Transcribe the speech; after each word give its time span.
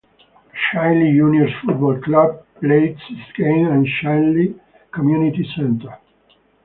Chinley 0.73 1.13
Juniors 1.15 1.53
Football 1.63 2.01
Club 2.01 2.43
plays 2.59 2.97
its 3.11 3.31
games 3.37 3.67
at 3.69 3.95
Chinley 4.03 4.59
Community 4.91 5.47
Centre. 5.55 5.99